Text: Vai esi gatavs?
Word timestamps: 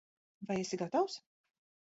Vai 0.47 0.57
esi 0.63 0.81
gatavs? 0.83 1.21